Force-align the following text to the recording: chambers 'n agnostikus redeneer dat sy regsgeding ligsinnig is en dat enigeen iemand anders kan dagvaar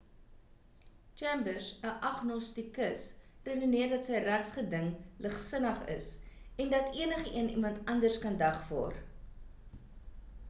chambers 1.19 1.65
'n 1.89 1.99
agnostikus 2.09 3.01
redeneer 3.49 3.89
dat 3.91 4.07
sy 4.09 4.21
regsgeding 4.29 4.89
ligsinnig 5.25 5.81
is 5.97 6.07
en 6.65 6.73
dat 6.75 6.89
enigeen 7.05 7.53
iemand 7.57 7.83
anders 7.95 8.17
kan 8.25 8.41
dagvaar 8.45 8.97